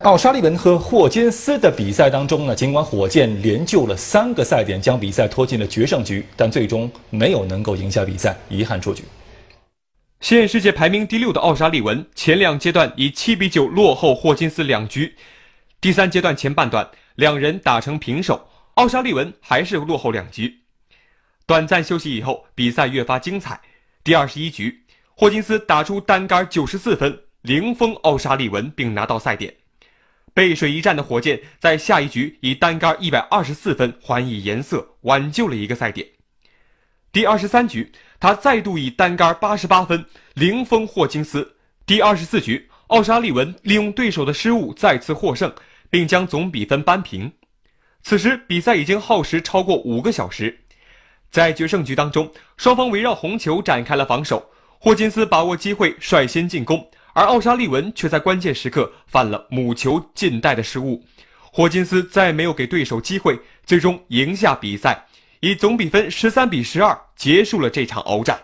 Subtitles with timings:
[0.00, 9.04] 奥沙利文和霍金斯的比赛当中呢，尽管火箭连救了三个赛点，将比赛拖进了决胜局，但最终没有能够赢下比赛，遗憾出局。
[10.20, 15.14] 现世界排名第六的奥沙利文，前两阶段以七比九落后霍金斯两局，
[15.82, 20.60] 第三阶段前半段两人打成平手，奥沙利文还是落后两局。
[21.44, 23.60] 短暂休息以后，比赛越发精彩。
[24.02, 24.82] 第二十一局，
[25.14, 29.52] 霍金斯打出单杆九十四分，零封奥沙利文，并拿到赛点。
[30.32, 36.06] 背水一战的火箭在下一局以单杆一百二十四分还以颜色，挽救了一个赛点。
[37.12, 37.90] 第二十三局，
[38.20, 40.04] 他再度以单杆八十八分
[40.34, 41.56] 零封霍金斯。
[41.84, 45.52] 第二十四局，奥沙利文利用对手的失误再次获胜，
[45.90, 47.32] 并将总比分扳平。
[48.02, 50.60] 此时比赛已经耗时超过五个小时，
[51.30, 56.88] 在决胜局当中，双方围绕红球展开了防守，霍金斯把握机会率先进攻。
[57.12, 61.04] 而奥沙利文却在关键时刻犯了母球近带的失误，
[61.52, 65.06] 霍金斯再没有给对手机会，最终赢下比赛，
[65.40, 68.40] 以总比分十三比十二结束了这场鏖战。